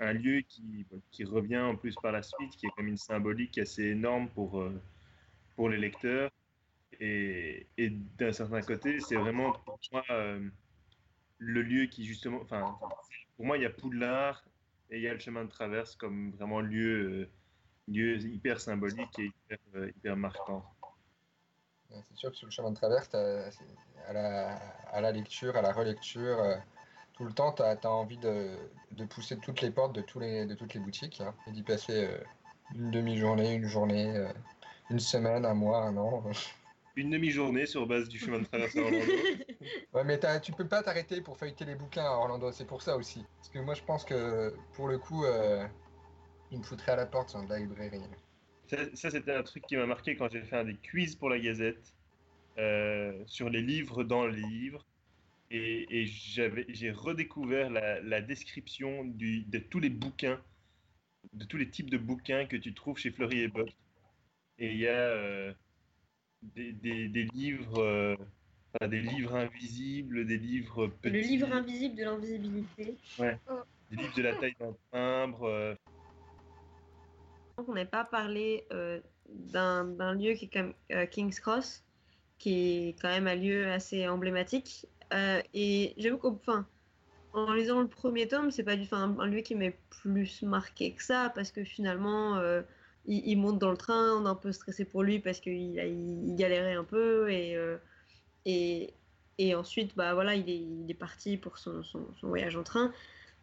[0.00, 3.84] un lieu qui, revient en plus par la suite, qui est comme une symbolique assez
[3.84, 6.30] énorme pour les lecteurs.
[7.04, 7.66] Et,
[8.16, 10.48] d'un certain côté, c'est vraiment pour moi euh,
[11.38, 12.78] le lieu qui justement, enfin,
[13.36, 14.44] pour moi, il y a Poudlard
[14.88, 17.30] et il y a le chemin de traverse comme vraiment lieu, euh,
[17.88, 20.64] lieu hyper symbolique et hyper, euh, marquant.
[21.90, 26.38] C'est sûr que sur le chemin de traverse, à la, lecture, à la relecture,
[27.14, 28.56] tout le temps, tu as, envie de,
[29.10, 32.08] pousser toutes les portes de, toutes les boutiques hein, et d'y passer
[32.76, 34.24] une demi-journée, une journée,
[34.88, 36.22] une semaine, un mois, un an.
[36.94, 39.06] Une demi-journée sur base du chemin de traverse à Orlando.
[39.94, 42.96] Ouais, mais tu peux pas t'arrêter pour feuilleter les bouquins à Orlando, c'est pour ça
[42.96, 43.24] aussi.
[43.36, 45.66] Parce que moi, je pense que pour le coup, euh,
[46.50, 48.00] il me foutrait à la porte sur de la librairie.
[48.66, 51.28] Ça, ça, c'était un truc qui m'a marqué quand j'ai fait un des quiz pour
[51.30, 51.94] la Gazette
[52.58, 54.84] euh, sur les livres dans les livres.
[55.50, 60.40] Et, j'ai redécouvert la, la description du, de tous les bouquins,
[61.34, 63.68] de tous les types de bouquins que tu trouves chez Fleury et Bock.
[64.58, 65.52] Et il y a euh,
[66.42, 68.16] des, des- des livres, euh,
[68.74, 72.96] enfin, des livres invisibles, des livres petits, Le livre invisible de l'invisibilité.
[73.18, 75.44] des livres de la taille d'un timbre.
[75.44, 75.74] euh,
[77.58, 81.84] On n'avait pas parlé euh, d'un d'un lieu qui est comme euh, King's Cross,
[82.38, 84.86] qui est quand même un lieu assez emblématique.
[85.12, 86.66] Euh, et j'avoue qu'au enfin,
[87.32, 90.42] en lisant le premier tome, c'est pas du tout un, un lieu qui m'est plus
[90.42, 92.62] marqué que ça, parce que finalement, euh,
[93.06, 95.74] il, il monte dans le train, on est un peu stressé pour lui parce qu'il
[96.36, 97.76] galérait un peu, et, euh,
[98.46, 101.82] et, ensuite, bah voilà, il est, parti pour son,
[102.22, 102.92] voyage en train.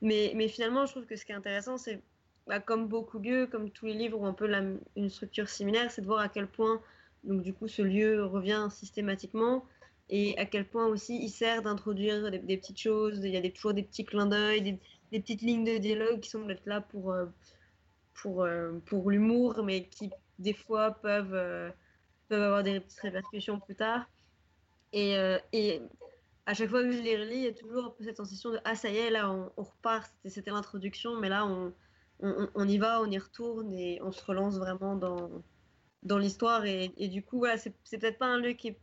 [0.01, 2.01] Mais, finalement, je trouve que ce qui est intéressant, c'est
[2.47, 4.49] bah, comme beaucoup de lieux, comme tous les livres ont un peu
[4.95, 6.81] une structure similaire, c'est de voir à quel point
[7.23, 9.65] donc du coup ce lieu revient systématiquement
[10.09, 13.19] et à quel point aussi il sert d'introduire des, petites choses.
[13.23, 14.79] Il y a des, toujours des petits clins d'œil, des,
[15.11, 17.25] des petites lignes de dialogue qui semblent être là pour, euh,
[18.21, 21.69] pour, euh, pour l'humour, mais qui des fois peuvent, euh,
[22.27, 24.05] peuvent avoir des petites répercussions plus tard.
[24.93, 25.82] Et, euh, et
[26.45, 28.51] à chaque fois que je les relis, il y a toujours un peu cette sensation
[28.51, 30.12] de Ah, ça y est, là, on, repart.
[30.25, 31.73] C'était- l'introduction, mais là, on,
[32.19, 35.29] on, y va, on y retourne et on se relance vraiment dans,
[36.03, 36.65] dans l'histoire.
[36.65, 38.79] Et, et du coup, voilà, c'est peut-être pas un lieu qui est,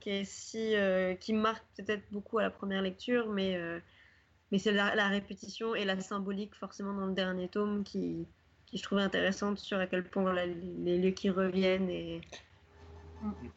[0.00, 0.74] qui est si.
[1.20, 3.58] qui marque peut-être beaucoup à la première lecture, mais,
[4.56, 8.26] mais c'est la, la répétition et la symbolique, forcément, dans le dernier tome qui,
[8.64, 12.22] qui je trouvais intéressante sur à quel point voilà, les, les lieux qui reviennent et,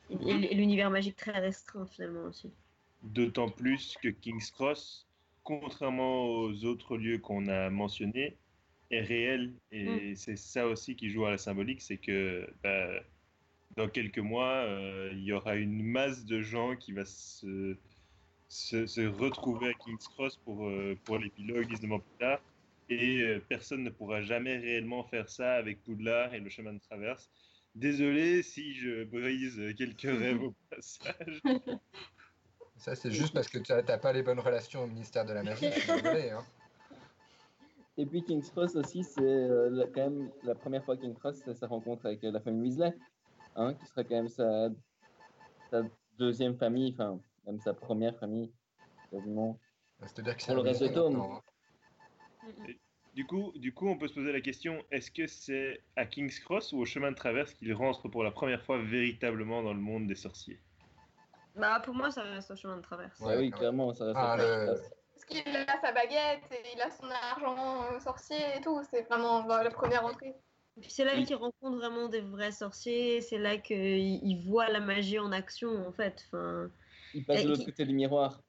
[0.09, 2.51] et, et l'univers magique très restreint, finalement, aussi.
[3.01, 5.07] D'autant plus que King's Cross,
[5.43, 8.35] contrairement aux autres lieux qu'on a mentionnés,
[8.91, 9.53] est réel.
[9.71, 12.89] Et c'est ça aussi qui joue à la symbolique, c'est que bah,
[13.77, 17.77] dans quelques mois, euh, il y aura une masse de gens qui va se,
[18.49, 22.39] se, se retrouver à King's Cross pour, euh, pour l'épilogue 19 mois plus tard.
[22.89, 26.79] Et euh, personne ne pourra jamais réellement faire ça avec Poudlard et le chemin de
[26.79, 27.29] traverse.
[27.75, 31.41] Désolé si je brise quelques rêves au passage.
[32.77, 35.43] Ça, c'est juste parce que tu n'as pas les bonnes relations au ministère de la
[35.43, 35.69] Magie.
[35.69, 36.29] Désolé.
[36.29, 36.43] Hein.
[37.97, 41.53] Et puis King's Cross aussi, c'est euh, quand même la première fois King's Cross, c'est
[41.53, 42.95] sa rencontre avec euh, la famille Weasley,
[43.57, 44.69] hein, qui sera quand même sa,
[45.69, 45.83] sa
[46.17, 48.51] deuxième famille, enfin même sa première famille,
[49.12, 49.59] quasiment.
[50.01, 51.41] C'est-à-dire que c'est Pour le reste de maintenant, hein.
[53.15, 56.39] Du coup, du coup, on peut se poser la question est-ce que c'est à King's
[56.39, 59.79] Cross ou au chemin de traverse qu'il rentre pour la première fois véritablement dans le
[59.79, 60.59] monde des sorciers?
[61.55, 63.19] Bah, pour moi, ça reste un chemin de traverse.
[63.19, 64.93] Ouais, Ah oui, clairement, ça reste Ah, la le- King's Cross.
[65.15, 68.79] Parce qu'il a sa baguette et il a son argent euh, sorcier et tout.
[68.91, 70.35] C'est vraiment bah, la première entrée.
[70.77, 71.25] Et puis c'est là Oui.
[71.25, 75.85] qu'il rencontre vraiment des vrais sorciers, c'est là qu'il il voit la magie en action,
[75.85, 76.23] en fait.
[76.27, 76.69] Enfin,
[77.13, 78.41] Il passe de l'autre qui- côté du miroir.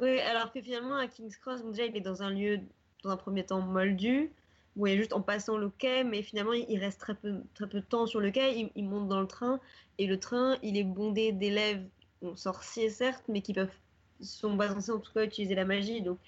[0.00, 2.60] Oui, alors que finalement, à King's Cross, déjà, il est dans un lieu,
[3.02, 4.32] dans un premier temps, moldu,
[4.76, 7.68] où il est juste en passant le quai, mais finalement, il reste très peu, très
[7.68, 9.60] peu de temps sur le quai, il, il monte dans le train,
[9.98, 11.84] et le train, il est bondé d'élèves,
[12.22, 13.76] bon, sorciers certes, mais qui peuvent,
[14.20, 16.18] sont pas censés en tout cas utiliser la magie, donc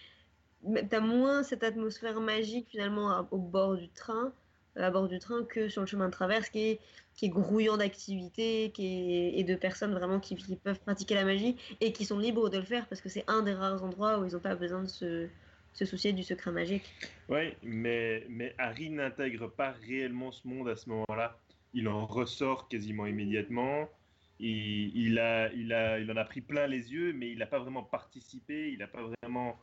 [0.64, 4.32] tu as moins cette atmosphère magique finalement au bord du train,
[4.76, 6.80] euh, à bord du train, que sur le chemin de traverse, qui est,
[7.20, 11.92] qui est grouillant d'activités et de personnes vraiment qui, qui peuvent pratiquer la magie et
[11.92, 14.32] qui sont libres de le faire parce que c'est un des rares endroits où ils
[14.32, 15.28] n'ont pas besoin de se,
[15.74, 16.90] se soucier du secret magique.
[17.28, 21.38] Oui, mais, mais Harry n'intègre pas réellement ce monde à ce moment-là.
[21.74, 23.90] Il en ressort quasiment immédiatement.
[24.38, 27.46] Il, il, a, il, a, il en a pris plein les yeux, mais il n'a
[27.46, 29.58] pas vraiment participé, il n'a pas vraiment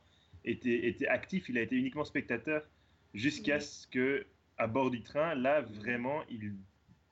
[0.46, 2.62] été, été actif, il a été uniquement spectateur
[3.15, 3.63] jusqu'à Oui.
[3.63, 4.28] ce que,
[4.60, 6.54] à bord du train, là, vraiment, il,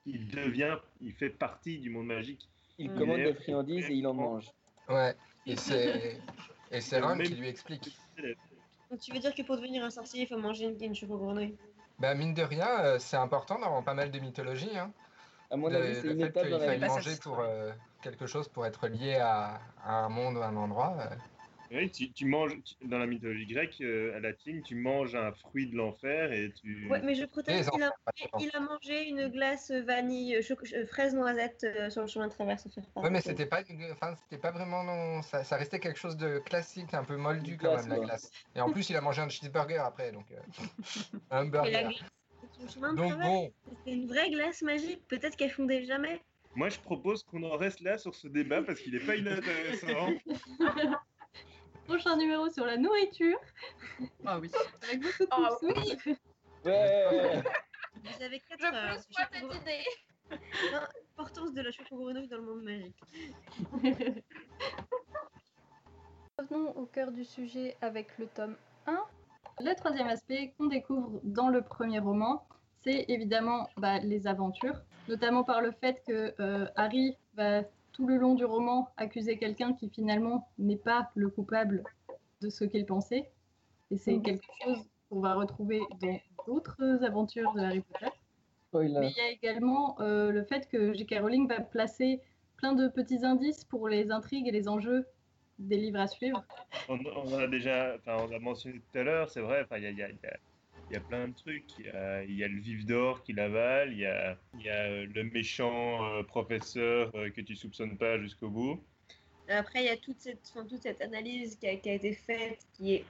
[0.06, 2.48] il devient, il fait partie du monde magique.
[2.78, 2.98] Il Mm.
[2.98, 4.50] commande des friandises et il en mange.
[4.88, 5.14] Ouais,
[5.46, 6.18] et c'est
[6.70, 7.96] et c'est qui lui explique.
[8.90, 11.56] Donc tu veux dire que pour devenir un sorcier, il faut manger une, une choco-grenouille
[11.98, 14.76] Bah mine de rien, euh, c'est important dans pas mal de mythologies.
[14.76, 14.92] Hein.
[15.50, 17.40] À mon Le, avis, c'est le une fait étape qu'il dans la faille manger pour
[17.40, 21.14] euh, quelque chose pour être lié à, à un monde ou un endroit, euh,
[21.70, 25.32] Oui, tu, tu manges tu- dans la mythologie grecque, euh, à latine, tu manges un
[25.32, 26.88] fruit de l'enfer et tu.
[26.88, 27.92] Ouais, mais je proteste qu'il a,
[28.38, 32.32] il a mangé une glace vanille, choc- euh, fraise noisette euh, sur le chemin de
[32.32, 32.68] traverse.
[32.96, 36.38] Ouais, mais c'était pas, enfin, c'était pas vraiment, non, ça, ça restait quelque chose de
[36.38, 38.30] classique, un peu moldu quand glace, même, la glace.
[38.54, 40.36] Et en plus, il a mangé un cheeseburger après, donc euh,
[41.30, 41.82] un Et la burger.
[41.82, 41.94] glace
[42.52, 45.02] sur le chemin de Donc traverse, bon, c'était une vraie glace magique.
[45.08, 46.20] Peut-être qu'elle fondait jamais.
[46.54, 50.12] Moi, je propose qu'on en reste là sur ce débat parce qu'il n'est pas inintéressant.
[51.86, 53.38] Prochain numéro sur la nourriture,
[54.24, 54.50] Ah oui.
[54.82, 55.48] avec beaucoup de Ah.
[55.62, 57.42] Ouais, ouais.
[58.04, 58.96] Vous avez 4 Je heures.
[58.96, 59.84] pousse pas cette idée.
[60.72, 62.96] L'importance de la choco-grenouille dans le monde magique.
[66.38, 68.98] Revenons au cœur du sujet avec le tome 1.
[69.60, 72.46] Le troisième aspect qu'on découvre dans le premier roman,
[72.84, 77.62] c'est évidemment bah, les aventures, notamment par le fait que euh, Harry va
[77.96, 81.82] tout le long du roman accuser quelqu'un qui finalement n'est pas le coupable
[82.42, 83.30] de ce qu'il pensait.
[83.90, 84.22] Et c'est Mhm.
[84.22, 88.12] quelque chose qu'on va retrouver dans d'autres aventures de Harry Potter.
[88.74, 91.20] Mais il y a également euh, le fait que J.K.
[91.22, 92.20] Rowling va placer
[92.58, 95.06] plein de petits indices pour les intrigues et les enjeux
[95.58, 96.44] des livres à suivre.
[96.90, 99.62] On, on a déjà, enfin, on l'a mentionné tout à l'heure, c'est vrai.
[99.62, 100.36] Enfin, il y a, a- a-
[100.88, 101.78] il y a plein de trucs.
[101.78, 103.92] Il y a, le vif d'or qui l'avale.
[103.92, 107.96] Il y a, il y a euh, le méchant euh, professeur euh, que tu soupçonnes
[107.96, 108.80] pas jusqu'au bout.
[109.48, 112.94] Après, il y a toute cette, enfin, toute cette analyse qui a, été faite, qui
[112.94, 113.04] est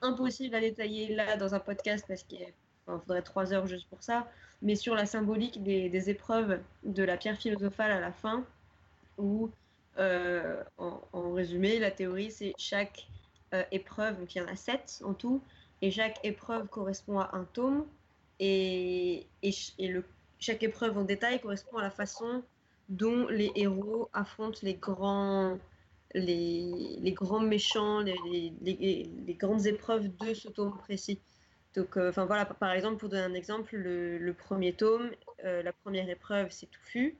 [0.00, 2.46] impossible à détailler là dans un podcast parce qu'il
[2.86, 4.30] faudrait trois heures juste pour ça,
[4.62, 8.46] mais sur la symbolique des, épreuves de la pierre philosophale à la fin,
[9.18, 9.50] où,
[9.98, 13.06] en, en résumé, la théorie, c'est chaque
[13.70, 15.42] épreuve, donc il y en a sept en tout,
[15.82, 17.86] et chaque épreuve correspond à un tome,
[18.40, 20.04] et, et, le,
[20.38, 22.42] chaque épreuve en détail correspond à la façon
[22.88, 25.58] dont les héros affrontent les grands,
[26.14, 28.54] les, les grands méchants, les, les,
[29.26, 31.20] les- grandes épreuves de ce tome précis.
[31.74, 35.10] Donc, euh, voilà, par exemple, pour donner un exemple, le, premier tome,
[35.44, 37.18] euh, la première épreuve, c'est Touffu.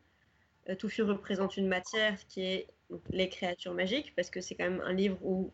[0.69, 2.67] Euh, représente une matière qui est
[3.11, 5.53] les créatures magiques, parce que c'est quand même un livre où,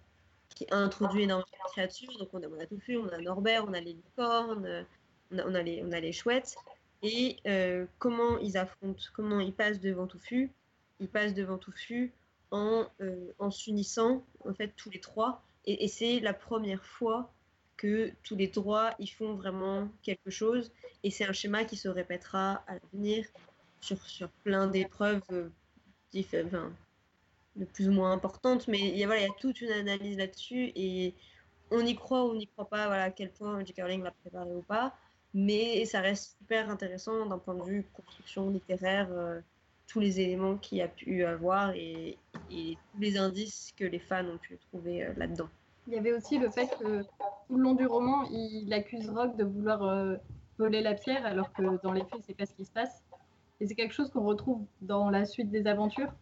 [0.54, 2.16] qui introduit énormément de créatures.
[2.18, 2.64] Donc, on a, on a
[2.98, 4.86] on a Norbert, on a les licornes,
[5.32, 6.54] on a, les, on a les chouettes.
[7.02, 10.50] Et euh, comment ils affrontent, comment ils passent devant Touffu
[11.00, 12.12] Ils passent devant Touffu
[12.50, 15.42] en, euh, en s'unissant, en fait, tous les trois.
[15.66, 17.32] Et, c'est la première fois
[17.76, 20.72] que tous les trois, ils font vraiment quelque chose.
[21.02, 23.26] Et c'est un schéma qui se répétera à l'avenir
[23.80, 25.48] sur, sur plein d'épreuves euh,
[26.12, 26.72] diffé- enfin,
[27.56, 28.68] de plus ou moins importantes.
[28.68, 30.72] Mais il y, a, toute une analyse là-dessus.
[30.74, 31.14] Et
[31.70, 33.82] on y croit ou on n'y croit pas, voilà, à quel point J.K.
[33.82, 34.94] Rowling l'a préparé ou pas.
[35.32, 39.40] Mais ça reste super intéressant d'un point de vue construction littéraire, euh,
[39.88, 42.16] tous les éléments qu'il a pu avoir et,
[42.50, 45.48] et tous les indices que les fans ont pu trouver euh, là-dedans.
[45.86, 49.36] Il y avait aussi le fait que tout le long du roman, il accuse Rogue
[49.36, 50.16] de vouloir euh,
[50.58, 53.02] voler la pierre, alors que dans les faits, c'est pas ce qui se passe.
[53.60, 56.12] Et c'est quelque chose qu'on retrouve dans la suite des aventures.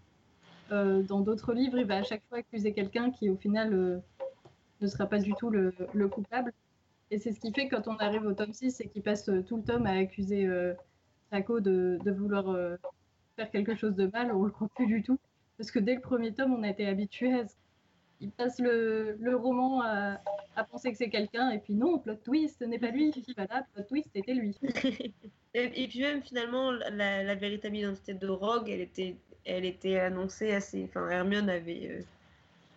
[0.72, 3.98] Euh, dans d'autres livres, il va à chaque fois accuser quelqu'un qui, au final, euh,
[4.80, 6.52] ne sera pas du tout le, le coupable.
[7.10, 9.42] Et c'est ce qui fait quand on arrive au tome 6, c'est qu'il passe euh,
[9.42, 10.48] tout le tome à accuser
[11.30, 12.78] Draco de, vouloir
[13.36, 14.32] faire quelque chose de mal.
[14.32, 15.18] On le croit plus du tout.
[15.58, 17.54] Parce que dès le premier tome, on a été habitué à ce
[18.22, 20.18] il passe le, roman à,
[20.70, 23.12] penser que c'est quelqu'un, et puis non, plot twist, ce n'est pas lui.
[23.36, 24.56] Voilà, plot twist, c'était lui.
[25.54, 29.98] Et, et puis même finalement, la, la véritable identité de Rogue, elle était, elle était
[29.98, 30.84] annoncée assez.
[30.84, 32.02] Enfin, Hermione avait, euh,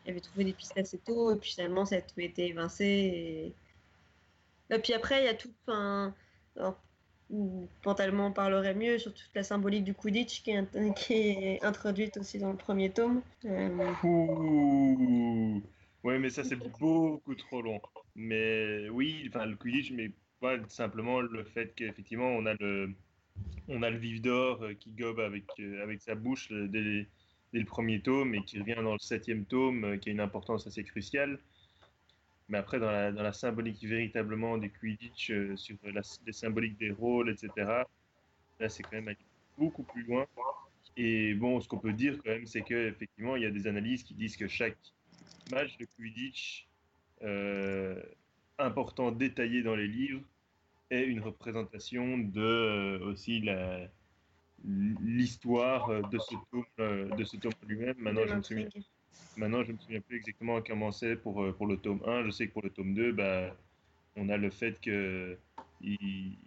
[0.09, 2.85] avait trouvé des pistes assez tôt, et puis finalement, ça a tout été évincé.
[2.85, 5.53] Et, et puis après, il y a tout.
[5.67, 6.15] Enfin,
[6.55, 6.81] alors,
[7.31, 12.17] en parlerait mieux sur toute la symbolique du Quidditch qui est, int- qui est introduite
[12.17, 13.21] aussi dans le premier tome.
[13.45, 15.61] Euh, Ouh.
[16.03, 17.81] Ouais, mais ça c'est beaucoup trop long.
[18.15, 22.93] Mais oui, enfin le Quidditch, mais pas simplement le fait qu'effectivement on a le,
[23.67, 27.07] on a le vif d'or euh, qui gobe avec, euh, avec sa bouche euh, dès,
[27.53, 30.67] dès le premier tome et qui revient dans le septième tome, qui a une importance
[30.67, 31.39] assez cruciale.
[32.47, 36.91] Mais après, dans la, dans la symbolique véritablement du Quidditch, sur la, les symboliques des
[36.91, 37.49] rôles, etc.,
[38.59, 39.15] là c'est quand même
[39.57, 40.27] beaucoup plus loin.
[40.95, 44.03] Et bon, ce qu'on peut dire quand même, c'est qu'effectivement, il y a des analyses
[44.03, 44.77] qui disent que chaque
[45.51, 46.67] match de Quidditch
[48.59, 50.21] important, détaillé dans les livres,
[50.89, 53.89] est une représentation de euh, aussi la
[54.63, 57.95] l'histoire euh, de ce tome, euh, de ce tome lui-même.
[57.99, 58.67] Maintenant, je me souviens,
[59.37, 62.25] maintenant, je me souviens plus exactement comment c'est pour, pour le tome 1.
[62.25, 63.55] Je sais que pour le tome 2, bah,
[64.15, 65.37] on a le fait que
[65.81, 66.37] il,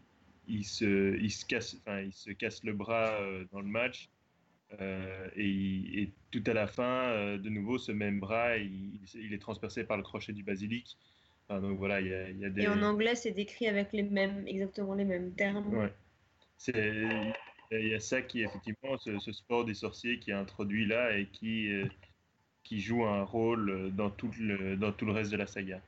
[0.48, 4.08] il se, il se casse, enfin, il se casse le bras euh, dans le match
[4.80, 9.38] Euh, et, tout à la fin, euh, de nouveau, ce même bras, il, il est
[9.38, 10.98] transpercé par le crochet du basilic.
[11.48, 12.62] Enfin, donc voilà, il y a, il y a des.
[12.62, 15.74] Et en anglais, c'est décrit avec les mêmes, exactement les mêmes termes.
[15.74, 15.92] Ouais.
[16.58, 17.04] C'est,
[17.70, 21.16] il y a ça qui, effectivement, ce, ce sport des sorciers qui est introduit là
[21.16, 21.86] et qui, euh,
[22.64, 25.80] qui joue un rôle dans tout, le, dans tout le reste de la saga.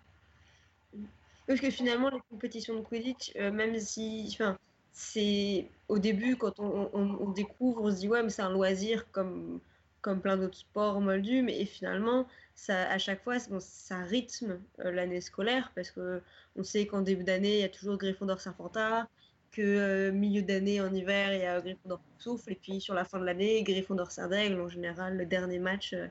[1.46, 4.56] Parce que finalement, les compétitions de Quidditch, euh, même si, enfin,
[4.92, 8.50] c'est au début quand on, on- on découvre, on se dit ouais, mais c'est un
[8.52, 9.60] loisir comme
[10.02, 12.26] comme plein d'autres sports moldus, mais et finalement,
[12.60, 16.20] ça, à chaque fois, bon, ça rythme euh, l'année scolaire parce que
[16.56, 19.08] on sait qu'en début d'année, il y a toujours Gryffondor Serpentard,
[19.50, 23.04] que euh, milieu d'année en hiver, il y a Gryffondor Souffle, et puis sur la
[23.04, 26.06] fin de l'année, Gryffondor Serdaigle, en général, le dernier match euh,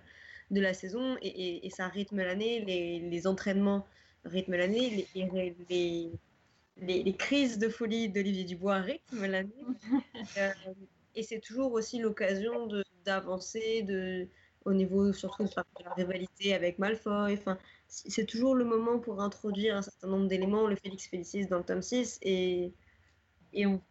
[0.52, 3.86] de la saison, et, et- et ça rythme l'année, les, les entraînements
[4.26, 5.08] rythment l'année,
[6.80, 9.54] les, crises de folie d'Olivier Dubois rythment l'année.
[11.16, 12.68] Et c'est toujours aussi l'occasion
[13.06, 14.28] d'avancer de,
[14.70, 17.34] au niveau surtout de la rivalité avec Malfoy.
[17.34, 21.58] Enfin, c'est toujours le moment pour introduire un certain nombre d'éléments, le Félix Félicis dans
[21.58, 22.74] le tome 6, et,
[23.54, 23.82] et on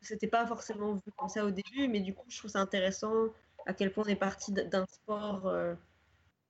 [0.00, 3.12] c'était pas forcément vu comme ça au début, mais du coup, je trouve ça intéressant
[3.66, 5.74] à quel point on est parti d'un sport euh,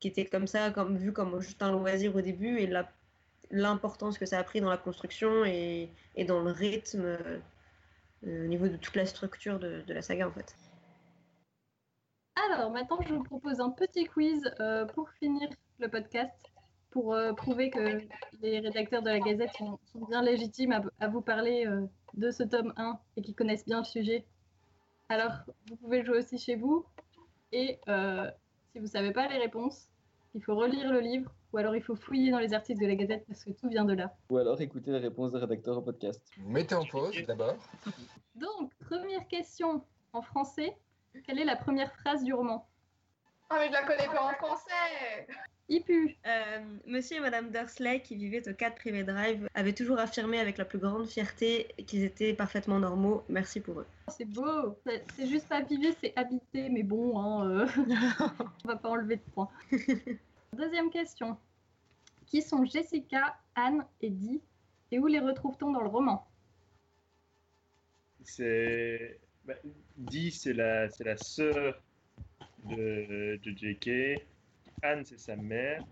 [0.00, 2.70] qui était comme ça, comme vu comme juste un loisir au début, et
[3.50, 5.90] l'importance que ça a pris dans la construction et,
[6.26, 7.38] dans le rythme euh,
[8.22, 10.54] au niveau de toute la structure de, de la saga en fait.
[12.46, 15.48] Alors, maintenant, je vous propose un petit quiz euh, pour finir
[15.78, 16.32] le podcast,
[16.90, 17.98] pour euh, prouver que
[18.40, 22.30] les rédacteurs de la Gazette sont, sont bien légitimes à, à vous parler euh, de
[22.30, 24.24] ce tome 1 et qui connaissent bien le sujet.
[25.08, 25.32] Alors,
[25.68, 26.84] vous pouvez jouer aussi chez vous.
[27.52, 28.30] Et euh,
[28.72, 29.88] si vous ne savez pas les réponses,
[30.34, 32.94] il faut relire le livre ou alors il faut fouiller dans les articles de la
[32.94, 34.14] Gazette parce que tout vient de là.
[34.30, 36.22] Ou alors écouter les réponses des rédacteurs au podcast.
[36.38, 37.56] Vous mettez en pause d'abord.
[38.34, 40.76] Donc, première question en français.
[41.26, 42.66] Quelle est la première phrase du roman
[43.50, 45.26] Ah, mais je la connais pas en français
[45.70, 46.16] Ipu.
[46.26, 50.56] Euh, Monsieur et Madame Dursley, qui vivaient au 4 Privé Drive, avaient toujours affirmé avec
[50.56, 53.22] la plus grande fierté qu'ils étaient parfaitement normaux.
[53.28, 53.86] Merci pour eux.
[54.08, 54.74] C'est beau.
[54.86, 57.66] C'est c'est juste pas vivre, c'est habiter, mais bon, hein, euh,
[58.64, 59.50] on va pas enlever de points.
[60.54, 61.36] Deuxième question.
[62.26, 64.40] Qui sont Jessica, Anne et Dee?
[64.90, 66.26] Et où les retrouve-t-on dans le roman?
[68.22, 69.20] C'est.
[69.48, 69.54] Bah,
[69.96, 71.82] Dee, c'est la, c'est la sœur
[72.64, 74.22] de, de JK.
[74.82, 75.82] Anne, c'est sa mère.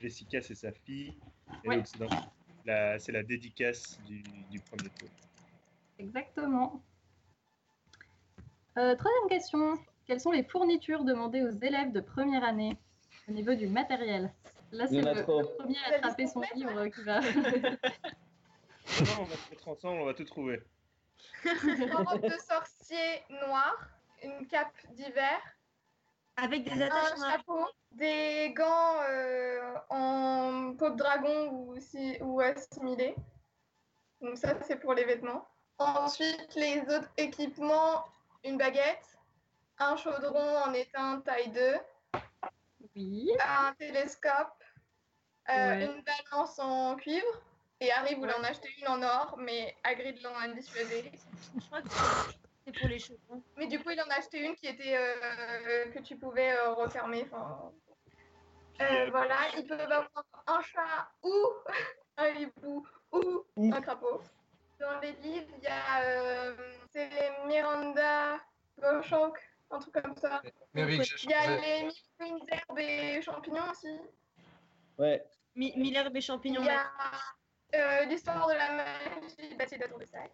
[0.00, 1.12] Jessica, c'est sa fille.
[1.64, 1.76] Et Ouais.
[1.78, 2.08] donc, c'est, dans
[2.64, 5.08] la, c'est la dédicace du, du premier tour.
[5.98, 6.80] Exactement.
[8.78, 9.76] Euh, troisième question.
[10.06, 12.76] Quelles sont les fournitures demandées aux élèves de première année
[13.28, 14.32] au niveau du matériel?
[14.70, 17.20] Là, c'est le, premier à attraper son livre qui va.
[17.20, 17.26] Non,
[19.20, 20.60] on va se mettre ensemble, on va tout trouver.
[21.44, 23.76] Une robe de sorcier noire,
[24.22, 25.40] une cape d'hiver,
[26.36, 32.16] Avec des un attaches en chapeau, des gants euh, en peau de dragon ou, si,
[32.20, 33.14] ou assimilés.
[34.20, 35.46] Donc ça, c'est pour les vêtements.
[35.78, 38.04] Ensuite, les autres équipements,
[38.44, 39.18] une baguette,
[39.78, 41.76] un chaudron en étain taille 2,
[42.94, 43.30] Oui.
[43.44, 44.62] un télescope,
[45.48, 45.86] euh, Ouais.
[45.86, 47.42] une balance en cuivre.
[47.82, 51.10] Et Harry voulait en acheter une en or, mais Hagrid l'en a dissuadé.
[51.60, 51.88] Je crois que
[52.64, 53.18] c'est pour les cheveux.
[53.56, 56.74] Mais du coup, il en a acheté une qui était euh, que tu pouvais euh,
[56.74, 57.24] refermer.
[57.26, 57.72] enfin.
[58.80, 60.08] Euh, voilà, ils peuvent avoir
[60.46, 61.34] un chat ou
[62.18, 64.20] un hibou ou un crapaud.
[64.78, 66.56] Dans les livres, il y a euh,
[66.92, 68.38] c'est les Miranda
[68.80, 69.32] Beauchamp,
[69.72, 70.40] un truc comme ça.
[70.72, 71.82] Mais oui, Il y a les
[72.20, 73.98] mille d'herbe et champignons aussi.
[74.98, 75.24] Ouais,
[75.56, 76.60] Mi- Miller et champignons.
[76.62, 76.86] Il y a
[77.74, 80.30] euh, l'histoire de la magie bâtie de la tour de Sac.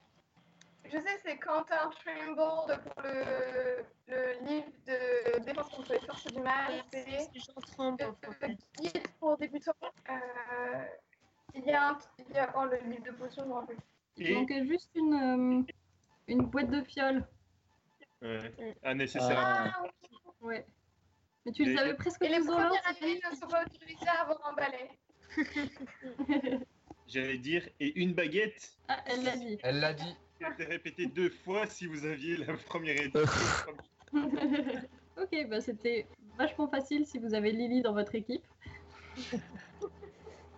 [0.84, 6.40] Je sais, c'est Quentin Trimble pour le, le livre de défense contre les forces du
[6.40, 6.82] mal.
[6.90, 8.56] C'est C'est Jean Trempe en le français.
[8.80, 9.72] guide pour débutants.
[10.08, 10.84] Euh,
[11.54, 13.76] il y a un, il y a oh, le livre de potions, je me rappelle.
[14.16, 15.14] Il manquait juste une,
[15.66, 15.72] euh,
[16.26, 17.26] une boîte de fioles.
[18.22, 19.38] ouais, un nécessaire.
[19.38, 19.70] Ah.
[19.76, 20.18] Ah, oui.
[20.40, 20.66] Ouais.
[21.44, 24.22] Mais tu les Et- avais presque Et les premières années ne sont pas autorisées à
[24.22, 24.90] avoir un balai.
[27.08, 28.72] J'allais dire, et une baguette.
[28.88, 29.58] Ah, elle l'a dit.
[29.62, 30.14] Elle l'a dit.
[30.40, 33.72] Je l'ai répété deux fois si vous aviez la première édition.
[35.16, 36.06] ok, bah c'était
[36.36, 38.44] vachement facile si vous avez Lily dans votre équipe.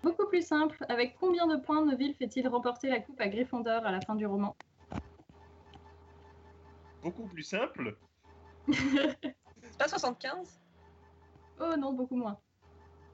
[0.03, 3.92] Beaucoup plus simple, avec combien de points Neville fait-il remporter la coupe à Gryffondor à
[3.92, 4.57] la fin du roman?
[7.03, 7.96] Beaucoup plus simple.
[8.72, 10.61] C'est pas 75
[11.61, 12.38] Oh non, beaucoup moins.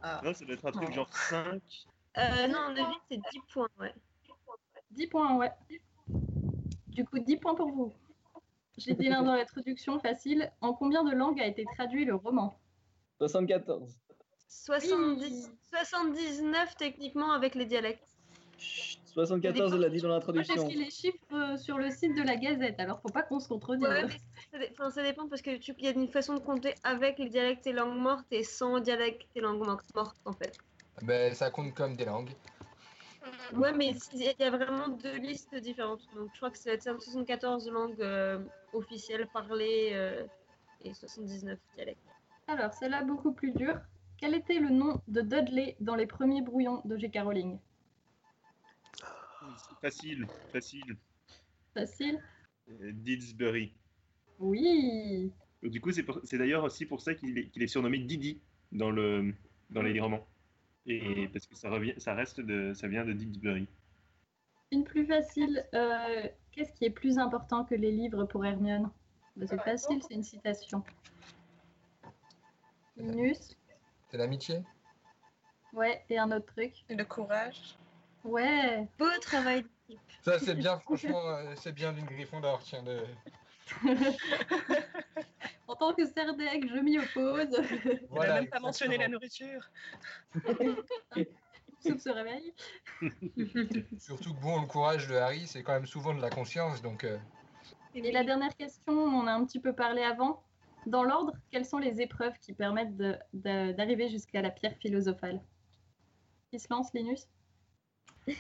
[0.03, 0.21] Ah.
[0.25, 0.95] Non, ça doit être un truc Non.
[0.95, 1.61] genre 5.
[2.19, 3.95] Euh, non, Neville, c'est 10 points, ouais.
[4.93, 5.53] 10 points, ouais.
[6.89, 7.93] Du coup, 10 points pour vous.
[8.79, 10.51] J'ai dit l'un dans l'introduction facile.
[10.61, 12.59] En combien de langues a été traduit le roman?
[13.19, 13.95] 74.
[14.49, 18.17] 70 79 techniquement avec les dialectes.
[18.59, 20.69] 74, elle l'a dit dans Moi, j'ai l'introduction.
[20.69, 23.49] écrit les chiffres euh, sur le site de la Gazette, alors faut pas qu'on se
[23.49, 23.87] contredise.
[23.87, 24.19] Ouais, mais
[24.53, 26.75] ça, dé- enfin, ça dépend parce que tu- il y a une façon de compter
[26.83, 30.57] avec les dialectes et langues mortes et sans dialectes et langues mortes mortes, en fait.
[31.03, 32.31] Ben, ça compte comme des langues.
[33.55, 36.03] Ouais, mais il y a vraiment deux listes différentes.
[36.15, 40.25] Donc je crois que c'est 74 langues euh, officielles parlées euh,
[40.83, 42.01] et 79 dialectes.
[42.49, 43.81] Alors, celle-là beaucoup plus dure.
[44.19, 47.19] Quel était le nom de Dudley dans les premiers brouillons de J.K.
[47.23, 47.59] Rowling?
[49.81, 50.97] Facile, facile.
[51.75, 52.21] Facile
[52.69, 53.73] Euh, Didsbury.
[54.39, 55.33] Oui
[55.63, 58.41] Du coup, c'est d'ailleurs aussi pour ça qu'il est, surnommé Didi
[58.73, 59.35] dans, le,
[59.71, 60.27] dans les romans.
[60.87, 63.67] Et parce que ça, revient, ça reste de, ça vient de Didsbury.
[64.73, 65.65] Une plus facile.
[65.75, 68.91] euh, Qu'est-ce qui est plus important que les livres pour Hermione?
[69.37, 70.83] Bah, C'est facile, c'est une citation.
[72.97, 73.57] Linus
[74.11, 74.63] C'est l'amitié?
[75.73, 76.73] Ouais, et un autre truc.
[76.89, 77.77] Et le courage.
[78.25, 80.01] Ouais Beau travail d'équipe.
[80.23, 82.83] Ça, c'est bien, franchement, euh, c'est bien d'une Gryffondor, tiens.
[82.83, 83.05] De...
[85.69, 87.49] En tant que Serdec, je m'y oppose.
[88.13, 89.71] Il n'a même pas mentionné la nourriture.
[91.81, 92.55] Soupe se réveille.
[93.99, 97.05] Surtout que bon, le courage de Harry, c'est quand même souvent de la conscience, donc
[97.05, 97.19] euh,
[97.95, 100.43] Et la dernière question, on en a un petit peu parlé avant.
[100.87, 102.97] Dans l'ordre, quelles sont les épreuves qui permettent
[103.33, 105.43] d'arriver jusqu'à la pierre philosophale?
[106.51, 107.29] Qui se lance, Linus?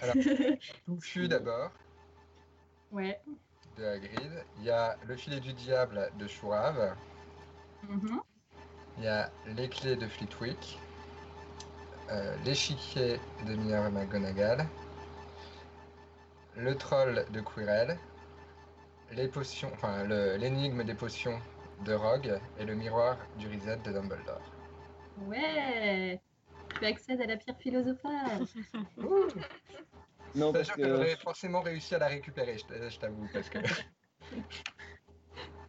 [0.00, 0.14] Alors.
[0.84, 1.72] Touffu d'abord,
[2.92, 3.20] Ouais.
[3.76, 4.44] de Hagrid.
[4.58, 6.96] Il y a le filet du diable de Chourave.
[7.88, 8.20] Mhm.
[8.98, 10.78] Il y a les clés de Flitwick.
[12.10, 14.64] euh, L'échiquier de Minerva McGonagall.
[16.56, 17.98] Le troll de Quirrell.
[19.12, 21.38] Les potions, enfin le- l'énigme des potions
[21.84, 24.40] de Rogue et le miroir du Reset de Dumbledore.
[25.26, 26.20] Ouais
[26.78, 28.46] Tu accèdes à la pierre philosophale.
[30.34, 33.58] Non, parce que J'aurais forcément réussi à la récupérer, je t'avoue, parce que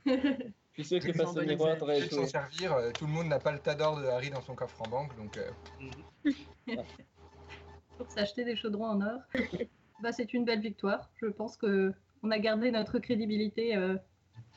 [0.78, 2.74] je suis sûr que face au miroir, t'aurais je vais s'en servir.
[2.74, 4.88] euh, Tout le monde n'a pas le tas d'or de Harry dans son coffre en
[4.90, 5.50] banque, donc euh,
[7.98, 9.20] Pour s'acheter des chaudrons en or.
[10.04, 11.10] bah, c'est une belle victoire.
[11.22, 13.96] Je pense que on a gardé notre crédibilité euh,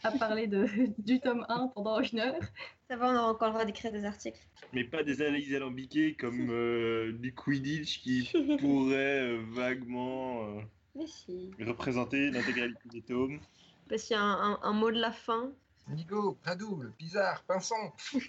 [0.03, 0.67] à parler de,
[1.03, 2.41] du tome 1 pendant une heure.
[2.89, 4.41] Ça va, on aura encore le droit d'écrire des articles.
[4.73, 10.61] Mais pas des analyses alambiquées comme euh, du Quidditch qui pourrait euh, vaguement euh,
[10.95, 11.51] Mais si.
[11.61, 13.41] représenter l'intégralité des tomes.
[13.89, 15.53] Parce qu'il y a un, un- un mot de la fin.
[15.91, 17.93] Nigo, Padoule, Bizarre, Pinson.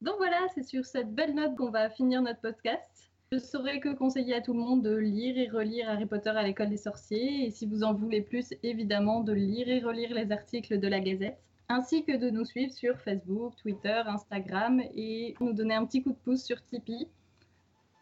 [0.00, 3.10] Donc voilà, c'est sur cette belle note qu'on va finir notre podcast.
[3.32, 6.42] Je saurais que conseiller à tout le monde de lire et relire Harry Potter à
[6.42, 10.32] l'école des sorciers, et si vous en voulez plus, évidemment, de lire et relire les
[10.32, 15.52] articles de la Gazette, ainsi que de nous suivre sur Facebook, Twitter, Instagram, et nous
[15.52, 17.06] donner un petit coup de pouce sur Tipeee.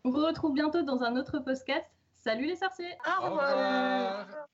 [0.04, 1.84] On vous retrouve bientôt dans un autre podcast.
[2.16, 4.48] Salut les sorciers Au revoir.